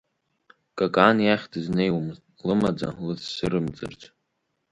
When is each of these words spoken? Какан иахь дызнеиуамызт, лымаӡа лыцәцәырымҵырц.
Какан 0.77 1.17
иахь 1.25 1.45
дызнеиуамызт, 1.51 2.23
лымаӡа 2.47 2.89
лыцәцәырымҵырц. 3.05 4.01